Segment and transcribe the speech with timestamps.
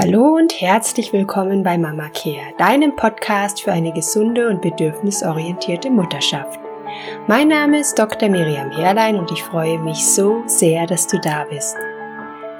[0.00, 6.60] Hallo und herzlich willkommen bei Mama Care, deinem Podcast für eine gesunde und bedürfnisorientierte Mutterschaft.
[7.26, 8.28] Mein Name ist Dr.
[8.28, 11.76] Miriam Herrlein und ich freue mich so sehr, dass du da bist.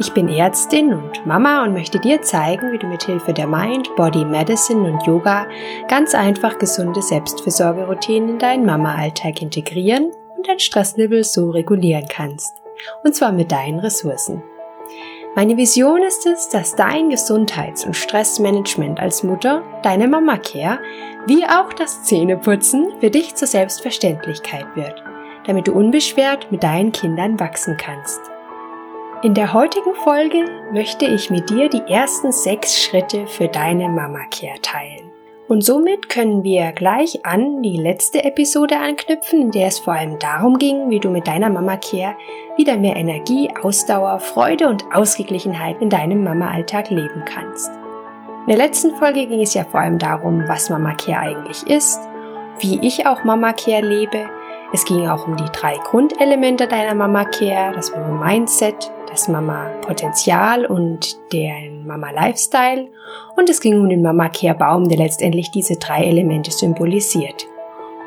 [0.01, 3.95] Ich bin Ärztin und Mama und möchte dir zeigen, wie du mit Hilfe der Mind,
[3.95, 5.47] Body Medicine und Yoga
[5.87, 12.57] ganz einfach gesunde Selbstfürsorgeroutinen in deinen Mama-Alltag integrieren und dein Stresslevel so regulieren kannst.
[13.05, 14.43] Und zwar mit deinen Ressourcen.
[15.39, 20.81] Meine Vision ist es, dass dein Gesundheits- und Stressmanagement als Mutter, deine Mama Care,
[21.29, 25.01] wie auch das Zähneputzen für dich zur Selbstverständlichkeit wird,
[25.47, 28.21] damit du unbeschwert mit deinen Kindern wachsen kannst.
[29.23, 34.25] In der heutigen Folge möchte ich mit dir die ersten sechs Schritte für deine Mama
[34.33, 35.13] Care teilen.
[35.49, 40.19] Und somit können wir gleich an die letzte Episode anknüpfen, in der es vor allem
[40.19, 42.17] darum ging, wie du mit deiner Mama Care
[42.59, 47.71] wieder mehr Energie, Ausdauer, Freude und Ausgeglichenheit in deinem Mama-Alltag leben kannst.
[48.47, 51.99] In der letzten Folge ging es ja vor allem darum, was Mama Care eigentlich ist,
[52.59, 54.29] wie ich auch Mama Care lebe.
[54.75, 59.71] Es ging auch um die drei Grundelemente deiner Mama Care, das Mama Mindset, das Mama
[59.81, 62.89] Potenzial und der Mama Lifestyle
[63.37, 67.47] und es ging um den Mama Care Baum, der letztendlich diese drei Elemente symbolisiert.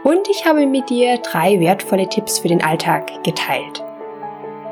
[0.03, 3.83] Und ich habe mit dir drei wertvolle Tipps für den Alltag geteilt.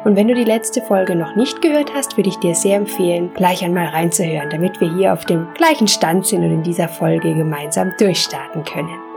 [0.06, 3.32] Und wenn du die letzte Folge noch nicht gehört hast, würde ich dir sehr empfehlen,
[3.34, 7.34] gleich einmal reinzuhören, damit wir hier auf dem gleichen Stand sind und in dieser Folge
[7.36, 9.09] gemeinsam durchstarten können.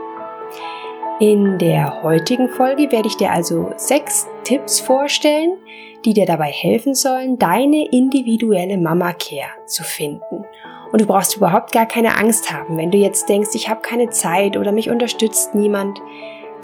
[1.23, 5.53] In der heutigen Folge werde ich dir also sechs Tipps vorstellen,
[6.03, 10.43] die dir dabei helfen sollen, deine individuelle Mama Care zu finden.
[10.91, 14.09] Und du brauchst überhaupt gar keine Angst haben, wenn du jetzt denkst, ich habe keine
[14.09, 16.01] Zeit oder mich unterstützt niemand.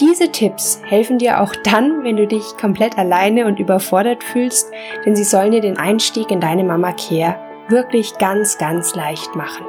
[0.02, 4.70] Diese Tipps helfen dir auch dann, wenn du dich komplett alleine und überfordert fühlst,
[5.06, 9.66] denn sie sollen dir den Einstieg in deine Mama Care wirklich ganz, ganz leicht machen.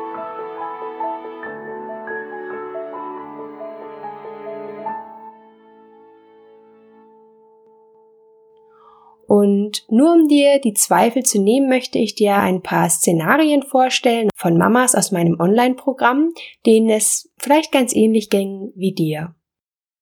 [9.30, 14.28] Und nur um dir die Zweifel zu nehmen, möchte ich dir ein paar Szenarien vorstellen
[14.34, 16.30] von Mamas aus meinem Online-Programm,
[16.66, 19.36] denen es vielleicht ganz ähnlich ging wie dir.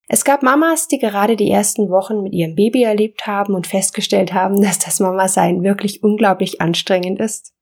[0.08, 4.32] Es gab Mamas, die gerade die ersten Wochen mit ihrem Baby erlebt haben und festgestellt
[4.32, 7.52] haben, dass das Mama-Sein wirklich unglaublich anstrengend ist.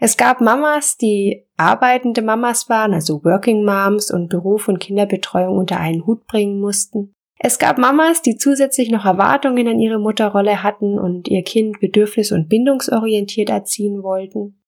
[0.00, 5.80] Es gab Mamas, die arbeitende Mamas waren, also Working Moms und Beruf und Kinderbetreuung unter
[5.80, 7.14] einen Hut bringen mussten.
[7.42, 12.34] Es gab Mamas, die zusätzlich noch Erwartungen an ihre Mutterrolle hatten und ihr Kind bedürfnis-
[12.34, 14.60] und bindungsorientiert erziehen wollten.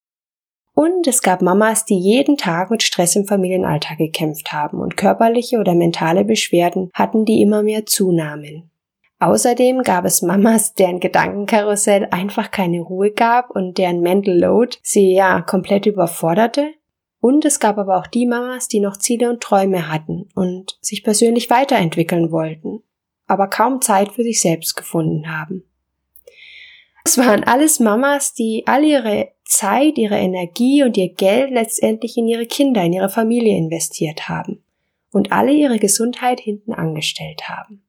[0.73, 5.59] Und es gab Mamas, die jeden Tag mit Stress im Familienalltag gekämpft haben und körperliche
[5.59, 8.71] oder mentale Beschwerden hatten, die immer mehr zunahmen.
[9.19, 15.13] Außerdem gab es Mamas, deren Gedankenkarussell einfach keine Ruhe gab und deren Mental Load sie
[15.13, 16.71] ja komplett überforderte
[17.23, 21.05] und es gab aber auch die Mamas, die noch Ziele und Träume hatten und sich
[21.05, 22.83] persönlich weiterentwickeln wollten,
[23.27, 25.63] aber kaum Zeit für sich selbst gefunden haben.
[27.05, 32.27] Es waren alles Mamas, die all ihre Zeit, ihre Energie und ihr Geld letztendlich in
[32.27, 34.61] ihre Kinder, in ihre Familie investiert haben
[35.13, 37.85] und alle ihre Gesundheit hinten angestellt haben.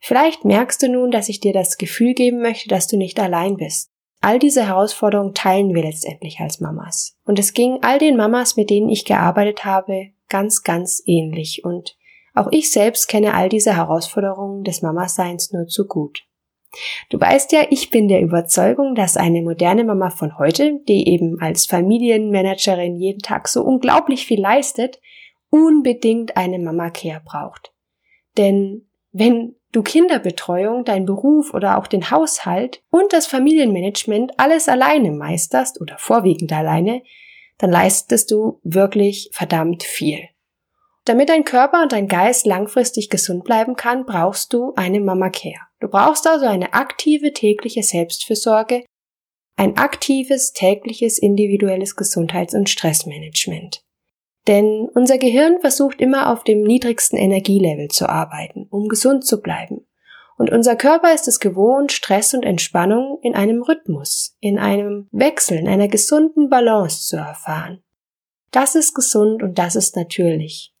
[0.00, 3.56] Vielleicht merkst du nun, dass ich dir das Gefühl geben möchte, dass du nicht allein
[3.56, 3.93] bist.
[4.24, 7.14] All diese Herausforderungen teilen wir letztendlich als Mamas.
[7.26, 11.60] Und es ging all den Mamas, mit denen ich gearbeitet habe, ganz, ganz ähnlich.
[11.62, 11.98] Und
[12.32, 16.24] auch ich selbst kenne all diese Herausforderungen des Mamaseins nur zu gut.
[17.10, 21.38] Du weißt ja, ich bin der Überzeugung, dass eine moderne Mama von heute, die eben
[21.42, 25.02] als Familienmanagerin jeden Tag so unglaublich viel leistet,
[25.50, 27.74] unbedingt eine Mama Care braucht.
[28.38, 35.12] Denn wenn du Kinderbetreuung, dein Beruf oder auch den Haushalt und das Familienmanagement alles alleine
[35.12, 37.02] meisterst oder vorwiegend alleine,
[37.58, 40.18] dann leistest du wirklich verdammt viel.
[41.04, 45.60] Damit dein Körper und dein Geist langfristig gesund bleiben kann, brauchst du eine Mama Care.
[45.78, 48.84] Du brauchst also eine aktive tägliche Selbstfürsorge,
[49.56, 53.83] ein aktives tägliches individuelles Gesundheits- und Stressmanagement.
[54.46, 59.86] Denn unser Gehirn versucht immer auf dem niedrigsten Energielevel zu arbeiten, um gesund zu bleiben.
[60.36, 65.58] Und unser Körper ist es gewohnt, Stress und Entspannung in einem Rhythmus, in einem Wechsel,
[65.58, 67.82] in einer gesunden Balance zu erfahren.
[68.50, 70.73] Das ist gesund und das ist natürlich.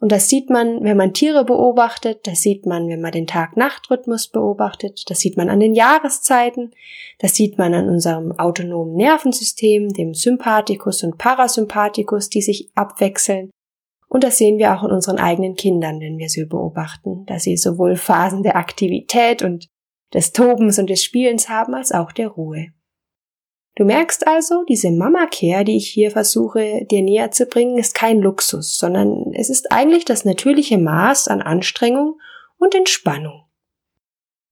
[0.00, 4.28] Und das sieht man, wenn man Tiere beobachtet, das sieht man, wenn man den Tag-Nacht-Rhythmus
[4.28, 6.72] beobachtet, das sieht man an den Jahreszeiten,
[7.18, 13.50] das sieht man an unserem autonomen Nervensystem, dem Sympathikus und Parasympathikus, die sich abwechseln.
[14.08, 17.56] Und das sehen wir auch in unseren eigenen Kindern, wenn wir sie beobachten, dass sie
[17.56, 19.66] sowohl Phasen der Aktivität und
[20.14, 22.68] des Tobens und des Spielens haben, als auch der Ruhe.
[23.78, 28.18] Du merkst also, diese Mama-Care, die ich hier versuche dir näher zu bringen, ist kein
[28.18, 32.18] Luxus, sondern es ist eigentlich das natürliche Maß an Anstrengung
[32.58, 33.44] und Entspannung.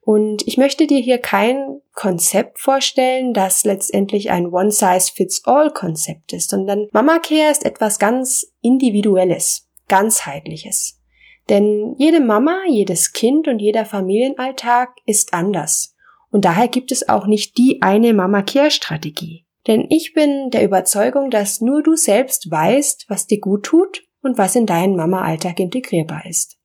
[0.00, 7.18] Und ich möchte dir hier kein Konzept vorstellen, das letztendlich ein One-Size-Fits-All-Konzept ist, sondern Mama
[7.18, 11.00] Care ist etwas ganz Individuelles, ganzheitliches.
[11.48, 15.95] Denn jede Mama, jedes Kind und jeder Familienalltag ist anders.
[16.30, 19.46] Und daher gibt es auch nicht die eine Mama Care Strategie.
[19.66, 24.38] Denn ich bin der Überzeugung, dass nur du selbst weißt, was dir gut tut und
[24.38, 26.56] was in deinen Mama-Alltag integrierbar ist.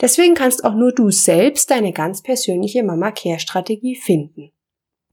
[0.00, 4.50] Deswegen kannst auch nur du selbst deine ganz persönliche Mama-Care-Strategie finden.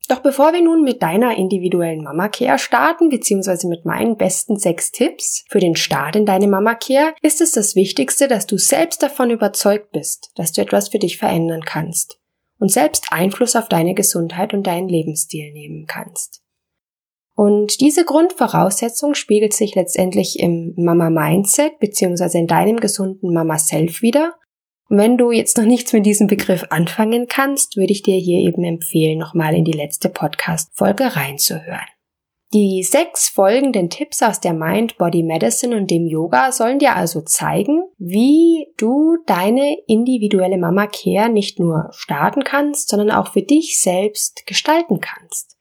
[0.08, 5.44] Doch bevor wir nun mit deiner individuellen Mama-Care starten, beziehungsweise mit meinen besten sechs Tipps
[5.50, 9.92] für den Start in deine Mama-Care, ist es das Wichtigste, dass du selbst davon überzeugt
[9.92, 12.17] bist, dass du etwas für dich verändern kannst
[12.60, 16.42] und selbst Einfluss auf deine Gesundheit und deinen Lebensstil nehmen kannst.
[17.36, 24.34] Und diese Grundvoraussetzung spiegelt sich letztendlich im Mama-Mindset beziehungsweise in deinem gesunden Mama-Self wieder
[24.90, 28.48] und wenn du jetzt noch nichts mit diesem Begriff anfangen kannst, würde ich dir hier
[28.48, 31.88] eben empfehlen, nochmal in die letzte Podcast-Folge reinzuhören.
[32.54, 37.22] Die sechs folgenden Tipps aus der Mind Body Medicine und dem Yoga sollen dir also
[37.22, 43.82] zeigen, wie du deine individuelle Mama Care nicht nur starten kannst, sondern auch für dich
[43.82, 45.58] selbst gestalten kannst.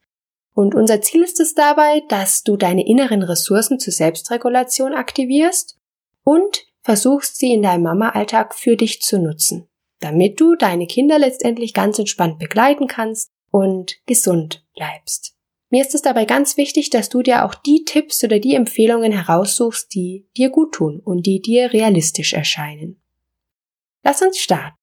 [0.53, 5.77] Und unser Ziel ist es dabei, dass du deine inneren Ressourcen zur Selbstregulation aktivierst
[6.23, 9.67] und versuchst sie in deinem Mama-Alltag für dich zu nutzen,
[9.99, 15.36] damit du deine Kinder letztendlich ganz entspannt begleiten kannst und gesund bleibst.
[15.69, 19.11] Mir ist es dabei ganz wichtig, dass du dir auch die Tipps oder die Empfehlungen
[19.11, 23.01] heraussuchst, die dir gut tun und die dir realistisch erscheinen.
[24.03, 24.77] Lass uns starten.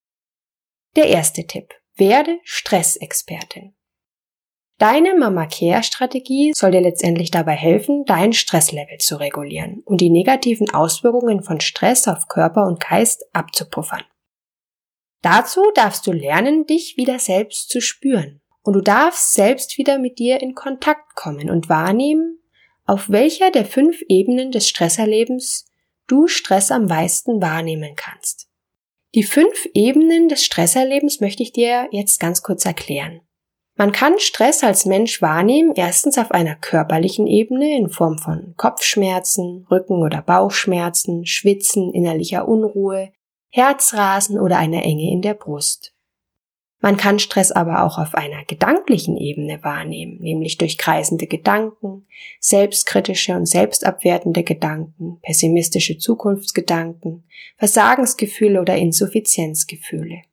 [0.96, 1.74] Der erste Tipp.
[1.96, 3.74] Werde Stressexpertin.
[4.78, 10.10] Deine Mama Care Strategie soll dir letztendlich dabei helfen, dein Stresslevel zu regulieren und die
[10.10, 14.02] negativen Auswirkungen von Stress auf Körper und Geist abzupuffern.
[15.22, 18.42] Dazu darfst du lernen, dich wieder selbst zu spüren.
[18.64, 22.40] Und du darfst selbst wieder mit dir in Kontakt kommen und wahrnehmen,
[22.86, 25.66] auf welcher der fünf Ebenen des Stresserlebens
[26.06, 28.48] du Stress am meisten wahrnehmen kannst.
[29.14, 33.20] Die fünf Ebenen des Stresserlebens möchte ich dir jetzt ganz kurz erklären.
[33.76, 39.66] Man kann Stress als Mensch wahrnehmen, erstens auf einer körperlichen Ebene in Form von Kopfschmerzen,
[39.70, 43.12] Rücken- oder Bauchschmerzen, Schwitzen, innerlicher Unruhe,
[43.50, 45.93] Herzrasen oder einer Enge in der Brust.
[46.84, 52.06] Man kann Stress aber auch auf einer gedanklichen Ebene wahrnehmen, nämlich durch kreisende Gedanken,
[52.40, 57.24] selbstkritische und selbstabwertende Gedanken, pessimistische Zukunftsgedanken,
[57.56, 60.24] Versagensgefühle oder Insuffizienzgefühle.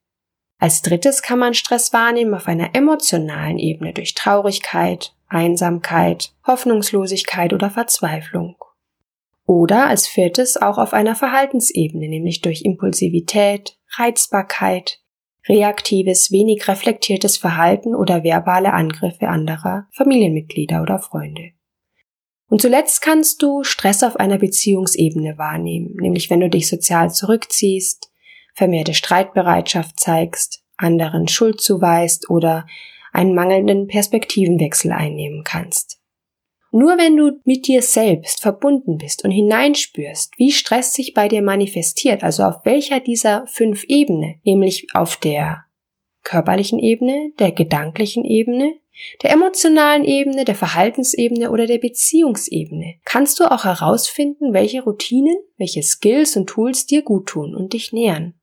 [0.58, 7.70] Als drittes kann man Stress wahrnehmen auf einer emotionalen Ebene durch Traurigkeit, Einsamkeit, Hoffnungslosigkeit oder
[7.70, 8.58] Verzweiflung.
[9.46, 15.01] Oder als viertes auch auf einer Verhaltensebene, nämlich durch Impulsivität, Reizbarkeit,
[15.48, 21.52] reaktives, wenig reflektiertes Verhalten oder verbale Angriffe anderer Familienmitglieder oder Freunde.
[22.48, 28.12] Und zuletzt kannst du Stress auf einer Beziehungsebene wahrnehmen, nämlich wenn du dich sozial zurückziehst,
[28.54, 32.68] vermehrte Streitbereitschaft zeigst, anderen Schuld zuweist oder
[33.14, 35.91] einen mangelnden Perspektivenwechsel einnehmen kannst.
[36.72, 41.42] Nur wenn du mit dir selbst verbunden bist und hineinspürst, wie Stress sich bei dir
[41.42, 45.66] manifestiert, also auf welcher dieser fünf Ebene, nämlich auf der
[46.24, 48.76] körperlichen Ebene, der gedanklichen Ebene,
[49.22, 55.84] der emotionalen Ebene, der Verhaltensebene oder der Beziehungsebene, kannst du auch herausfinden, welche Routinen, welche
[55.84, 58.36] Skills und Tools dir gut tun und dich nähern.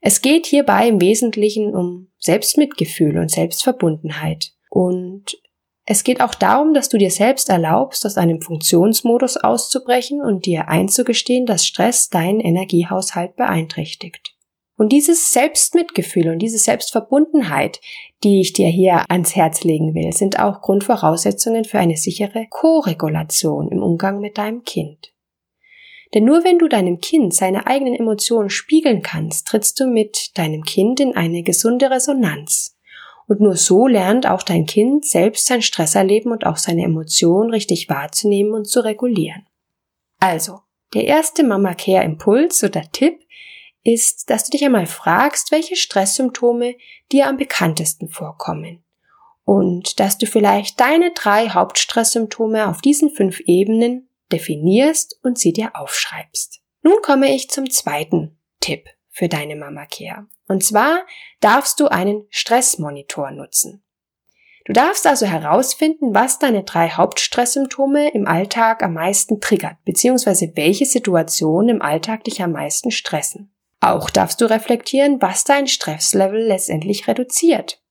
[0.00, 4.52] Es geht hierbei im Wesentlichen um Selbstmitgefühl und Selbstverbundenheit.
[4.68, 5.38] Und
[5.84, 10.68] es geht auch darum, dass du dir selbst erlaubst, aus einem Funktionsmodus auszubrechen und dir
[10.68, 14.36] einzugestehen, dass Stress deinen Energiehaushalt beeinträchtigt.
[14.76, 17.80] Und dieses Selbstmitgefühl und diese Selbstverbundenheit,
[18.24, 23.68] die ich dir hier ans Herz legen will, sind auch Grundvoraussetzungen für eine sichere Koregulation
[23.68, 25.12] im Umgang mit deinem Kind.
[26.14, 30.62] Denn nur wenn du deinem Kind seine eigenen Emotionen spiegeln kannst, trittst du mit deinem
[30.62, 32.76] Kind in eine gesunde Resonanz.
[33.26, 37.88] Und nur so lernt auch dein Kind selbst sein Stresserleben und auch seine Emotionen richtig
[37.88, 39.46] wahrzunehmen und zu regulieren.
[40.18, 40.60] Also,
[40.94, 43.20] der erste Mama Care Impuls oder Tipp
[43.84, 46.76] ist, dass du dich einmal fragst, welche Stresssymptome
[47.10, 48.84] dir am bekanntesten vorkommen.
[49.44, 55.74] Und dass du vielleicht deine drei Hauptstresssymptome auf diesen fünf Ebenen definierst und sie dir
[55.74, 56.60] aufschreibst.
[56.82, 60.26] Nun komme ich zum zweiten Tipp für deine Mama Care.
[60.48, 61.06] Und zwar
[61.40, 63.84] darfst du einen Stressmonitor nutzen.
[64.64, 70.86] Du darfst also herausfinden, was deine drei Hauptstresssymptome im Alltag am meisten triggert, beziehungsweise welche
[70.86, 73.52] Situationen im Alltag dich am meisten stressen.
[73.80, 77.82] Auch darfst du reflektieren, was dein Stresslevel letztendlich reduziert.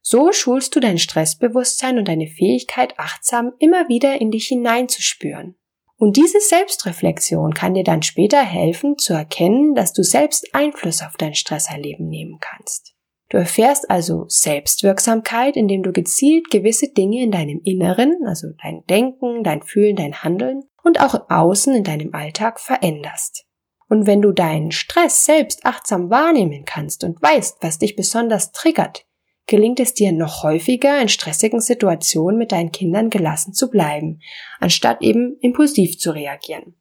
[0.00, 5.56] So schulst du dein Stressbewusstsein und deine Fähigkeit, achtsam immer wieder in dich hineinzuspüren.
[5.98, 11.16] Und diese Selbstreflexion kann dir dann später helfen zu erkennen, dass du selbst Einfluss auf
[11.16, 12.94] dein Stresserleben nehmen kannst.
[13.28, 19.42] Du erfährst also Selbstwirksamkeit, indem du gezielt gewisse Dinge in deinem Inneren, also dein Denken,
[19.42, 23.44] dein Fühlen, dein Handeln und auch Außen in deinem Alltag veränderst.
[23.88, 29.05] Und wenn du deinen Stress selbst achtsam wahrnehmen kannst und weißt, was dich besonders triggert,
[29.46, 34.20] gelingt es dir noch häufiger in stressigen Situationen mit deinen Kindern gelassen zu bleiben,
[34.60, 36.74] anstatt eben impulsiv zu reagieren.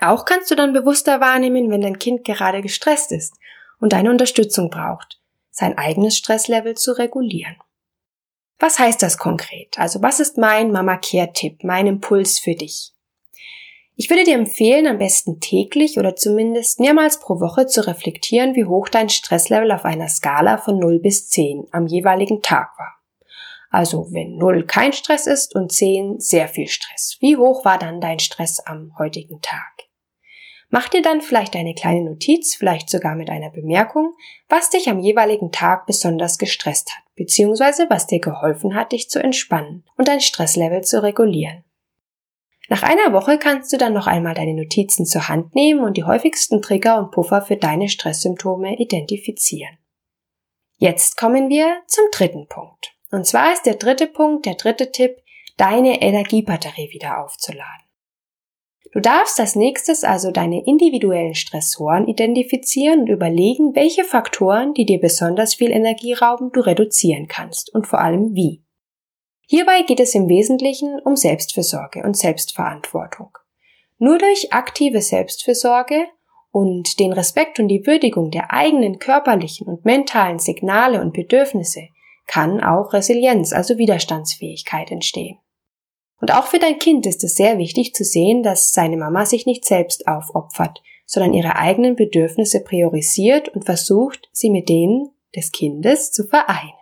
[0.00, 3.34] Auch kannst du dann bewusster wahrnehmen, wenn dein Kind gerade gestresst ist
[3.80, 5.18] und deine Unterstützung braucht
[5.58, 7.56] sein eigenes Stresslevel zu regulieren.
[8.58, 9.78] Was heißt das konkret?
[9.78, 12.92] Also was ist mein Mama Care Tipp, mein Impuls für dich?
[14.00, 18.64] Ich würde dir empfehlen, am besten täglich oder zumindest mehrmals pro Woche zu reflektieren, wie
[18.64, 22.94] hoch dein Stresslevel auf einer Skala von 0 bis 10 am jeweiligen Tag war.
[23.70, 27.16] Also wenn 0 kein Stress ist und 10 sehr viel Stress.
[27.18, 29.88] Wie hoch war dann dein Stress am heutigen Tag?
[30.70, 34.14] Mach dir dann vielleicht eine kleine Notiz, vielleicht sogar mit einer Bemerkung,
[34.48, 39.20] was dich am jeweiligen Tag besonders gestresst hat, beziehungsweise was dir geholfen hat, dich zu
[39.20, 41.64] entspannen und dein Stresslevel zu regulieren.
[42.68, 46.04] Nach einer Woche kannst du dann noch einmal deine Notizen zur Hand nehmen und die
[46.04, 49.78] häufigsten Trigger und Puffer für deine Stresssymptome identifizieren.
[50.76, 52.94] Jetzt kommen wir zum dritten Punkt.
[53.10, 55.16] Und zwar ist der dritte Punkt, der dritte Tipp,
[55.56, 57.88] deine Energiebatterie wieder aufzuladen.
[58.92, 65.00] Du darfst als nächstes also deine individuellen Stressoren identifizieren und überlegen, welche Faktoren, die dir
[65.00, 68.62] besonders viel Energie rauben, du reduzieren kannst und vor allem wie.
[69.50, 73.30] Hierbei geht es im Wesentlichen um Selbstfürsorge und Selbstverantwortung.
[73.96, 76.04] Nur durch aktive Selbstfürsorge
[76.50, 81.88] und den Respekt und die Würdigung der eigenen körperlichen und mentalen Signale und Bedürfnisse
[82.26, 85.38] kann auch Resilienz, also Widerstandsfähigkeit entstehen.
[86.20, 89.46] Und auch für dein Kind ist es sehr wichtig zu sehen, dass seine Mama sich
[89.46, 96.12] nicht selbst aufopfert, sondern ihre eigenen Bedürfnisse priorisiert und versucht, sie mit denen des Kindes
[96.12, 96.77] zu vereinen.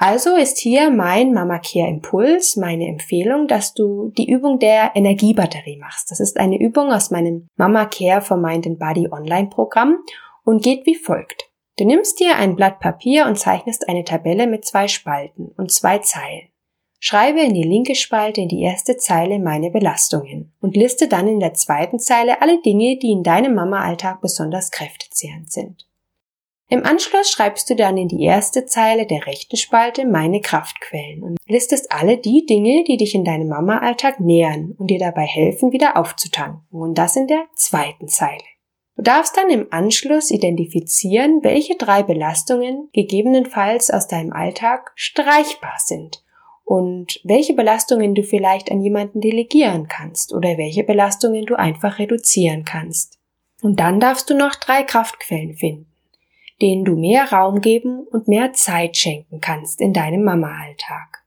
[0.00, 5.76] Also ist hier mein Mama Care Impuls, meine Empfehlung, dass du die Übung der Energiebatterie
[5.76, 6.12] machst.
[6.12, 9.98] Das ist eine Übung aus meinem Mama Care for Mind and Body Online Programm
[10.44, 11.50] und geht wie folgt.
[11.78, 15.98] Du nimmst dir ein Blatt Papier und zeichnest eine Tabelle mit zwei Spalten und zwei
[15.98, 16.46] Zeilen.
[17.00, 21.40] Schreibe in die linke Spalte in die erste Zeile meine Belastungen und liste dann in
[21.40, 25.87] der zweiten Zeile alle Dinge, die in deinem Mama-Alltag besonders kräftezehrend sind.
[26.70, 31.38] Im Anschluss schreibst du dann in die erste Zeile der rechten Spalte meine Kraftquellen und
[31.46, 35.96] listest alle die Dinge, die dich in deinem Mama-Alltag nähern und dir dabei helfen, wieder
[35.96, 38.42] aufzutanken und das in der zweiten Zeile.
[38.96, 46.22] Du darfst dann im Anschluss identifizieren, welche drei Belastungen gegebenenfalls aus deinem Alltag streichbar sind
[46.64, 52.64] und welche Belastungen du vielleicht an jemanden delegieren kannst oder welche Belastungen du einfach reduzieren
[52.64, 53.18] kannst.
[53.62, 55.86] Und dann darfst du noch drei Kraftquellen finden,
[56.60, 61.24] denen du mehr Raum geben und mehr Zeit schenken kannst in deinem Mama-Alltag.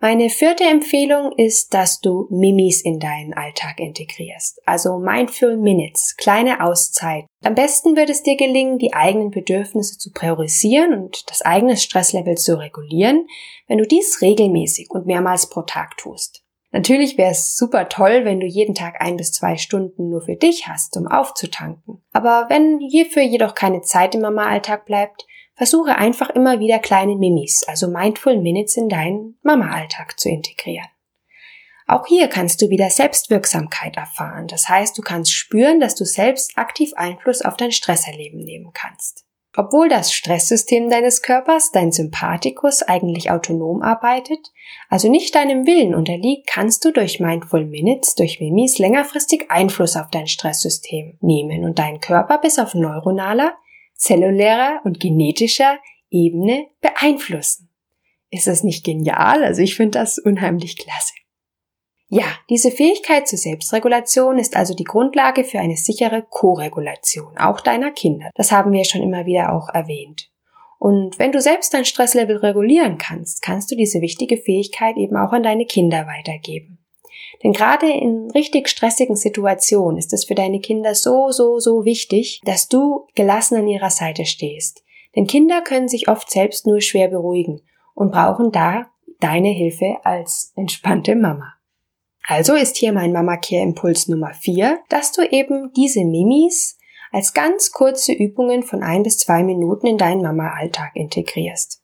[0.00, 6.64] Meine vierte Empfehlung ist, dass du Mimis in deinen Alltag integrierst, also Mindful Minutes, kleine
[6.64, 7.24] Auszeit.
[7.42, 12.36] Am besten wird es dir gelingen, die eigenen Bedürfnisse zu priorisieren und das eigene Stresslevel
[12.36, 13.26] zu regulieren,
[13.66, 16.44] wenn du dies regelmäßig und mehrmals pro Tag tust.
[16.70, 20.36] Natürlich wäre es super toll, wenn du jeden Tag ein bis zwei Stunden nur für
[20.36, 22.02] dich hast, um aufzutanken.
[22.12, 25.24] Aber wenn hierfür jedoch keine Zeit im Mama-Alltag bleibt,
[25.58, 30.86] Versuche einfach immer wieder kleine Mimis, also Mindful Minutes in deinen Mama-Alltag zu integrieren.
[31.88, 34.46] Auch hier kannst du wieder Selbstwirksamkeit erfahren.
[34.46, 39.24] Das heißt, du kannst spüren, dass du selbst aktiv Einfluss auf dein Stresserleben nehmen kannst.
[39.58, 44.52] Obwohl das Stresssystem deines Körpers, dein Sympathikus, eigentlich autonom arbeitet,
[44.88, 50.10] also nicht deinem Willen unterliegt, kannst du durch Mindful Minutes, durch Mimis längerfristig Einfluss auf
[50.12, 53.58] dein Stresssystem nehmen und deinen Körper bis auf neuronaler,
[53.96, 57.68] zellulärer und genetischer Ebene beeinflussen.
[58.30, 59.42] Ist das nicht genial?
[59.42, 61.14] Also ich finde das unheimlich klasse.
[62.10, 67.90] Ja, diese Fähigkeit zur Selbstregulation ist also die Grundlage für eine sichere Koregulation, auch deiner
[67.90, 68.30] Kinder.
[68.34, 70.30] Das haben wir schon immer wieder auch erwähnt.
[70.78, 75.32] Und wenn du selbst dein Stresslevel regulieren kannst, kannst du diese wichtige Fähigkeit eben auch
[75.32, 76.78] an deine Kinder weitergeben.
[77.42, 82.40] Denn gerade in richtig stressigen Situationen ist es für deine Kinder so, so, so wichtig,
[82.44, 84.82] dass du gelassen an ihrer Seite stehst.
[85.14, 87.60] Denn Kinder können sich oft selbst nur schwer beruhigen
[87.94, 88.86] und brauchen da
[89.20, 91.57] deine Hilfe als entspannte Mama.
[92.30, 96.78] Also ist hier mein Mama Care Impuls Nummer 4, dass du eben diese Mimis
[97.10, 101.82] als ganz kurze Übungen von ein bis zwei Minuten in deinen Mama-Alltag integrierst.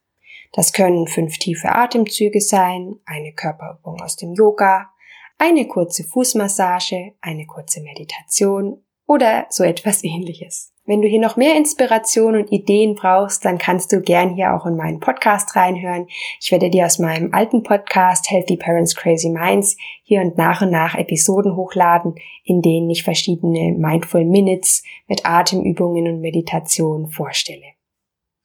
[0.53, 4.91] Das können fünf tiefe Atemzüge sein, eine Körperübung aus dem Yoga,
[5.39, 10.75] eine kurze Fußmassage, eine kurze Meditation oder so etwas ähnliches.
[10.87, 14.67] Wenn du hier noch mehr Inspiration und Ideen brauchst, dann kannst du gern hier auch
[14.67, 16.07] in meinen Podcast reinhören.
[16.43, 20.71] Ich werde dir aus meinem alten Podcast Healthy Parents Crazy Minds hier und nach und
[20.71, 27.73] nach Episoden hochladen, in denen ich verschiedene Mindful Minutes mit Atemübungen und Meditation vorstelle.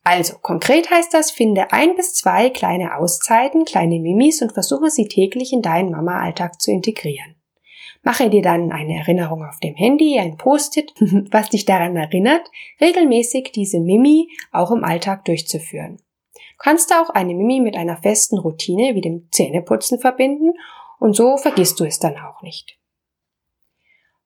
[0.05, 5.09] Also, konkret heißt das, finde ein bis zwei kleine Auszeiten, kleine Mimis und versuche sie
[5.09, 7.35] täglich in deinen Mama-Alltag zu integrieren.
[8.01, 10.93] Mache dir dann eine Erinnerung auf dem Handy, ein Post-it,
[11.31, 15.97] was dich daran erinnert, regelmäßig diese Mimi auch im Alltag durchzuführen.
[16.33, 20.53] Du kannst auch eine Mimi mit einer festen Routine wie dem Zähneputzen verbinden
[20.99, 22.77] und so vergisst du es dann auch nicht.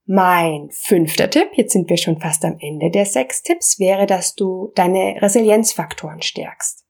[0.06, 4.36] Mein fünfter Tipp, jetzt sind wir schon fast am Ende der sechs Tipps, wäre, dass
[4.36, 6.86] du deine Resilienzfaktoren stärkst.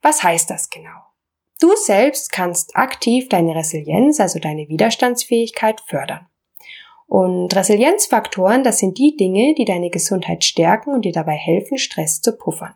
[0.00, 1.07] Was heißt das genau?
[1.60, 6.26] Du selbst kannst aktiv deine Resilienz, also deine Widerstandsfähigkeit fördern.
[7.06, 12.20] Und Resilienzfaktoren, das sind die Dinge, die deine Gesundheit stärken und dir dabei helfen, Stress
[12.20, 12.74] zu puffern.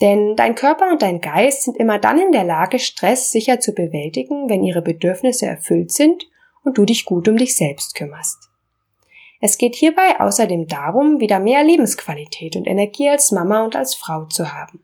[0.00, 3.72] Denn dein Körper und dein Geist sind immer dann in der Lage, Stress sicher zu
[3.72, 6.28] bewältigen, wenn ihre Bedürfnisse erfüllt sind
[6.64, 8.50] und du dich gut um dich selbst kümmerst.
[9.40, 14.24] Es geht hierbei außerdem darum, wieder mehr Lebensqualität und Energie als Mama und als Frau
[14.24, 14.82] zu haben.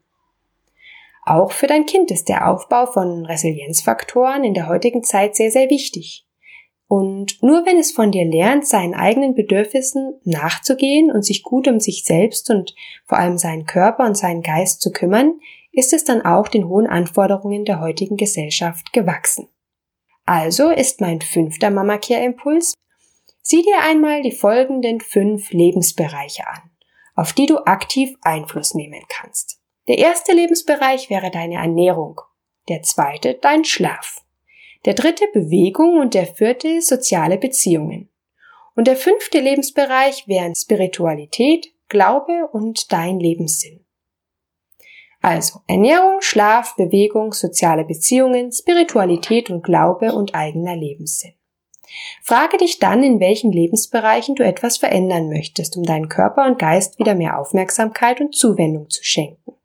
[1.31, 5.71] Auch für dein Kind ist der Aufbau von Resilienzfaktoren in der heutigen Zeit sehr, sehr
[5.71, 6.27] wichtig.
[6.89, 11.79] Und nur wenn es von dir lernt, seinen eigenen Bedürfnissen nachzugehen und sich gut um
[11.79, 12.75] sich selbst und
[13.07, 15.39] vor allem seinen Körper und seinen Geist zu kümmern,
[15.71, 19.47] ist es dann auch den hohen Anforderungen der heutigen Gesellschaft gewachsen.
[20.27, 22.75] Also ist mein fünfter Mama Care Impuls,
[23.41, 26.73] sieh dir einmal die folgenden fünf Lebensbereiche an,
[27.15, 29.60] auf die du aktiv Einfluss nehmen kannst.
[29.91, 32.21] Der erste Lebensbereich wäre deine Ernährung,
[32.69, 34.25] der zweite dein Schlaf,
[34.85, 38.09] der dritte Bewegung und der vierte soziale Beziehungen.
[38.77, 43.85] Und der fünfte Lebensbereich wären Spiritualität, Glaube und dein Lebenssinn.
[45.23, 51.35] Also Ernährung, Schlaf, Bewegung, soziale Beziehungen, Spiritualität und Glaube und eigener Lebenssinn.
[52.23, 57.01] Frage dich dann, in welchen Lebensbereichen du etwas verändern möchtest, um deinen Körper und Geist
[57.01, 59.57] wieder mehr Aufmerksamkeit und Zuwendung zu schenken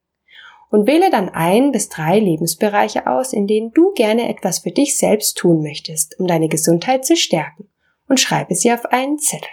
[0.76, 4.98] und wähle dann ein bis drei Lebensbereiche aus, in denen du gerne etwas für dich
[4.98, 7.70] selbst tun möchtest, um deine Gesundheit zu stärken
[8.10, 9.48] und schreibe sie auf einen Zettel.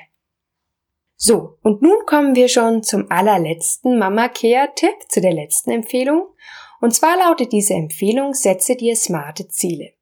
[1.14, 6.26] So, und nun kommen wir schon zum allerletzten Mama Care Tipp, zu der letzten Empfehlung.
[6.80, 9.92] Und zwar lautet diese Empfehlung, setze dir smarte Ziele.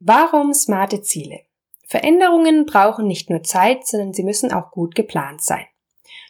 [0.00, 1.40] Warum smarte Ziele?
[1.86, 5.64] Veränderungen brauchen nicht nur Zeit, sondern sie müssen auch gut geplant sein.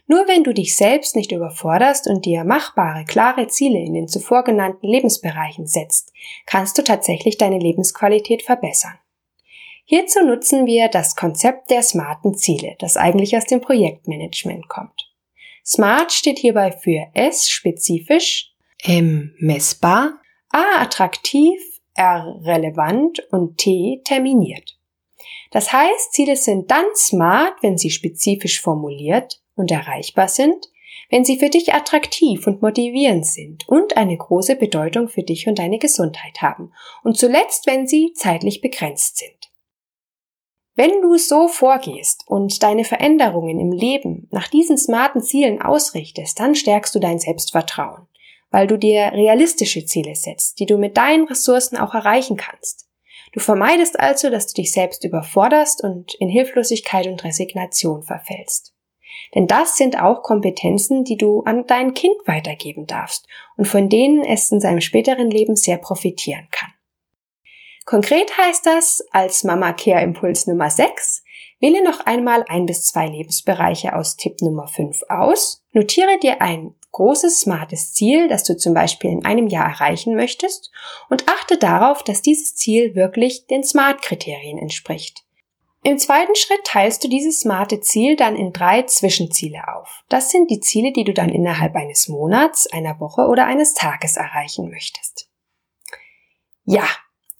[0.06, 4.44] Nur wenn du dich selbst nicht überforderst und dir machbare, klare Ziele in den zuvor
[4.44, 6.12] genannten Lebensbereichen setzt,
[6.46, 8.98] kannst du tatsächlich deine Lebensqualität verbessern.
[9.86, 15.10] Hierzu nutzen wir das Konzept der smarten Ziele, das eigentlich aus dem Projektmanagement kommt.
[15.64, 21.58] Smart steht hierbei für S spezifisch, M messbar, A attraktiv,
[21.94, 24.78] R relevant und T terminiert.
[25.50, 30.68] Das heißt, Ziele sind dann smart, wenn sie spezifisch formuliert, und erreichbar sind,
[31.10, 35.58] wenn sie für dich attraktiv und motivierend sind und eine große Bedeutung für dich und
[35.58, 39.50] deine Gesundheit haben und zuletzt, wenn sie zeitlich begrenzt sind.
[40.76, 46.56] Wenn du so vorgehst und deine Veränderungen im Leben nach diesen smarten Zielen ausrichtest, dann
[46.56, 48.08] stärkst du dein Selbstvertrauen,
[48.50, 52.88] weil du dir realistische Ziele setzt, die du mit deinen Ressourcen auch erreichen kannst.
[53.32, 58.73] Du vermeidest also, dass du dich selbst überforderst und in Hilflosigkeit und Resignation verfällst.
[59.34, 64.22] Denn das sind auch Kompetenzen, die du an dein Kind weitergeben darfst und von denen
[64.22, 66.70] es in seinem späteren Leben sehr profitieren kann.
[67.84, 71.22] Konkret heißt das als Mama Care Impuls Nummer 6,
[71.60, 76.74] wähle noch einmal ein bis zwei Lebensbereiche aus Tipp Nummer 5 aus, notiere dir ein
[76.92, 80.70] großes, smartes Ziel, das du zum Beispiel in einem Jahr erreichen möchtest
[81.10, 85.23] und achte darauf, dass dieses Ziel wirklich den Smart-Kriterien entspricht.
[85.86, 90.02] Im zweiten Schritt teilst du dieses smarte Ziel dann in drei Zwischenziele auf.
[90.08, 94.16] Das sind die Ziele, die du dann innerhalb eines Monats, einer Woche oder eines Tages
[94.16, 95.28] erreichen möchtest.
[96.64, 96.88] Ja,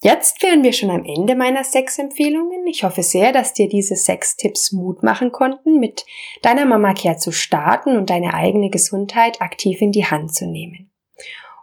[0.02, 2.66] jetzt wären wir schon am Ende meiner sechs Empfehlungen.
[2.66, 6.04] Ich hoffe sehr, dass dir diese sechs Tipps Mut machen konnten, mit
[6.42, 10.90] deiner Mama Care zu starten und deine eigene Gesundheit aktiv in die Hand zu nehmen.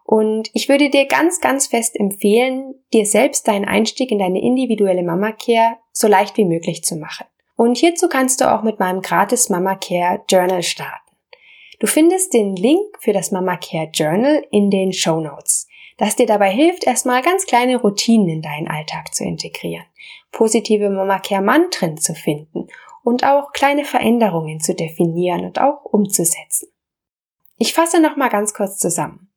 [0.04, 5.04] Und ich würde dir ganz, ganz fest empfehlen, dir selbst deinen Einstieg in deine individuelle
[5.04, 7.26] Mama Care so leicht wie möglich zu machen.
[7.56, 11.12] Und hierzu kannst du auch mit meinem gratis Mama Care Journal starten.
[11.80, 16.26] Du findest den Link für das Mama Care Journal in den Show Notes, das dir
[16.26, 19.86] dabei hilft, erstmal ganz kleine Routinen in deinen Alltag zu integrieren,
[20.32, 22.68] positive Mama Care Mantren zu finden
[23.04, 26.70] und auch kleine Veränderungen zu definieren und auch umzusetzen.
[27.58, 29.32] Ich fasse nochmal ganz kurz zusammen.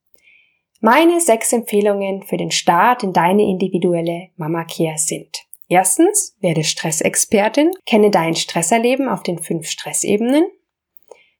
[0.81, 5.47] Meine sechs Empfehlungen für den Start in deine individuelle Mama Care sind.
[5.69, 10.47] Erstens, werde Stressexpertin, kenne dein Stresserleben auf den fünf Stressebenen.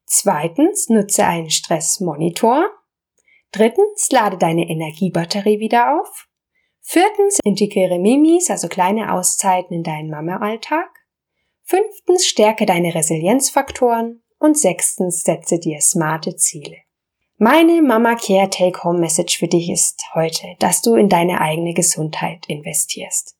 [0.05, 2.69] Zweitens, nutze einen Stressmonitor.
[3.51, 6.27] Drittens, lade deine Energiebatterie wieder auf.
[6.81, 10.89] Viertens, integriere Mimis, also kleine Auszeiten in deinen Mama-Alltag.
[11.63, 14.21] Fünftens, stärke deine Resilienzfaktoren.
[14.37, 16.77] Und sechstens, setze dir smarte Ziele.
[17.37, 21.73] Meine Mama Care Take Home Message für dich ist heute, dass du in deine eigene
[21.73, 23.34] Gesundheit investierst.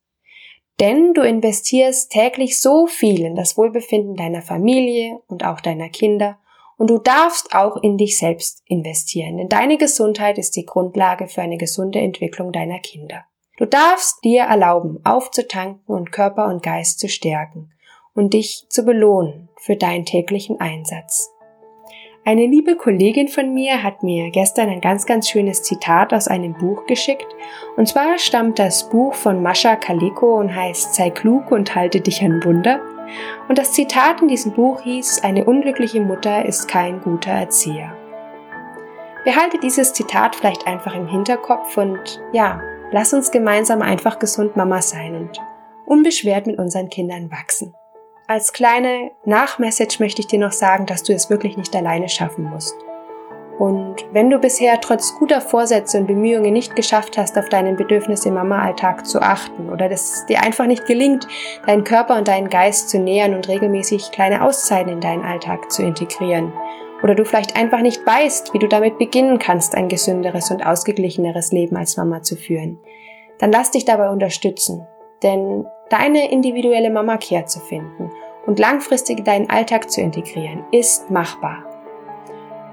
[0.80, 6.38] Denn du investierst täglich so viel in das Wohlbefinden deiner Familie und auch deiner Kinder
[6.78, 11.42] und du darfst auch in dich selbst investieren, denn deine Gesundheit ist die Grundlage für
[11.42, 13.26] eine gesunde Entwicklung deiner Kinder.
[13.58, 17.72] Du darfst dir erlauben, aufzutanken und Körper und Geist zu stärken
[18.14, 21.32] und dich zu belohnen für deinen täglichen Einsatz.
[22.28, 26.54] Eine liebe Kollegin von mir hat mir gestern ein ganz, ganz schönes Zitat aus einem
[26.54, 27.28] Buch geschickt.
[27.78, 32.24] Und zwar stammt das Buch von Mascha Kaliko und heißt Sei klug und halte dich
[32.24, 32.82] an Wunder.
[33.48, 37.96] Und das Zitat in diesem Buch hieß, eine unglückliche Mutter ist kein guter Erzieher.
[39.24, 42.60] Behalte dieses Zitat vielleicht einfach im Hinterkopf und ja,
[42.92, 45.40] lass uns gemeinsam einfach gesund Mama sein und
[45.86, 47.76] unbeschwert mit unseren Kindern wachsen.
[48.28, 52.46] Als kleine Nachmessage möchte ich dir noch sagen, dass du es wirklich nicht alleine schaffen
[52.46, 52.76] musst.
[53.60, 58.30] Und wenn du bisher trotz guter Vorsätze und Bemühungen nicht geschafft hast, auf deinen Bedürfnisse
[58.30, 61.28] im Mama-Alltag zu achten oder dass dir einfach nicht gelingt,
[61.68, 65.84] deinen Körper und deinen Geist zu nähern und regelmäßig kleine Auszeiten in deinen Alltag zu
[65.84, 66.52] integrieren,
[67.04, 71.52] oder du vielleicht einfach nicht weißt, wie du damit beginnen kannst, ein gesünderes und ausgeglicheneres
[71.52, 72.80] Leben als Mama zu führen,
[73.38, 74.88] dann lass dich dabei unterstützen.
[75.22, 78.05] Denn deine individuelle Mama-Care zu finden
[78.46, 81.64] und langfristig deinen Alltag zu integrieren, ist machbar.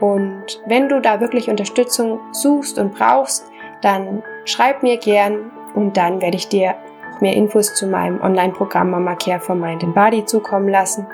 [0.00, 3.46] Und wenn du da wirklich Unterstützung suchst und brauchst,
[3.82, 6.74] dann schreib mir gern und dann werde ich dir
[7.20, 11.06] mehr Infos zu meinem Online-Programm Mama Care for Mind and Body zukommen lassen.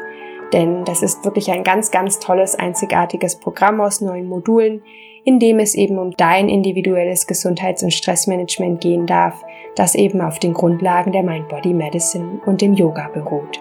[0.52, 4.82] Denn das ist wirklich ein ganz, ganz tolles, einzigartiges Programm aus neun Modulen,
[5.24, 9.44] in dem es eben um dein individuelles Gesundheits- und Stressmanagement gehen darf,
[9.76, 13.60] das eben auf den Grundlagen der Mind-Body Medicine und dem Yoga beruht.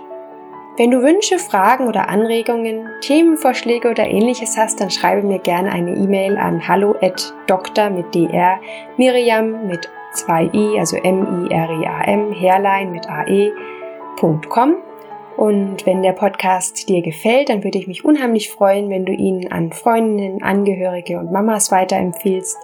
[0.78, 5.96] Wenn du Wünsche, Fragen oder Anregungen, Themenvorschläge oder ähnliches hast, dann schreibe mir gerne eine
[5.96, 8.60] E-Mail an hallo at dr mit dr
[8.96, 14.76] Miriam mit 2 i, also M-I-R-I-A-M, Hairline mit ae.com
[15.36, 19.52] und wenn der Podcast dir gefällt, dann würde ich mich unheimlich freuen, wenn du ihn
[19.52, 22.56] an Freundinnen, Angehörige und Mamas weiterempfiehlst,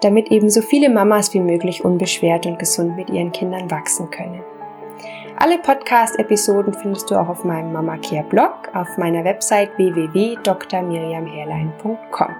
[0.00, 4.42] damit eben so viele Mamas wie möglich unbeschwert und gesund mit ihren Kindern wachsen können.
[5.40, 12.34] Alle Podcast-Episoden findest du auch auf meinem Mama Care Blog auf meiner Website www.drmiriamherlein.com.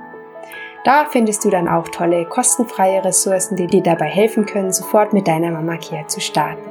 [0.85, 5.29] Da findest du dann auch tolle kostenfreie Ressourcen, die dir dabei helfen können, sofort mit
[5.29, 6.71] deiner Mama Care zu starten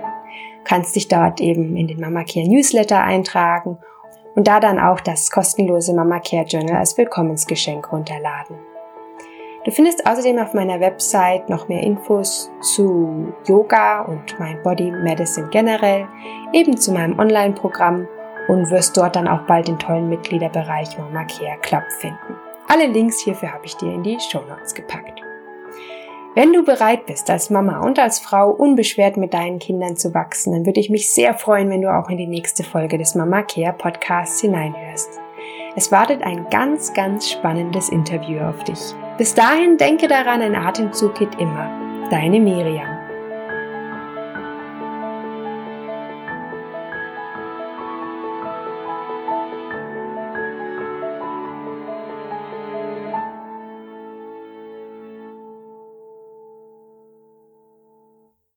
[0.67, 3.77] kannst dich dort eben in den Mama Care Newsletter eintragen
[4.35, 8.57] und da dann auch das kostenlose Mama Care Journal als Willkommensgeschenk runterladen.
[9.67, 15.49] Du findest außerdem auf meiner Website noch mehr Infos zu Yoga und mein Body Medicine
[15.49, 16.08] generell,
[16.53, 18.08] eben zu meinem Online-Programm
[18.47, 22.38] und wirst dort dann auch bald den tollen Mitgliederbereich Mama Care Club finden.
[22.69, 25.19] Alle Links hierfür habe ich dir in die Show Notes gepackt.
[26.34, 30.53] Wenn du bereit bist, als Mama und als Frau unbeschwert mit deinen Kindern zu wachsen,
[30.53, 33.43] dann würde ich mich sehr freuen, wenn du auch in die nächste Folge des Mama
[33.43, 35.19] Care Podcasts hineinhörst.
[35.77, 38.79] Es wartet ein ganz, ganz spannendes Interview auf dich.
[39.19, 41.69] Bis dahin denke daran, ein Atemzug geht immer.
[42.09, 42.96] Deine Miriam.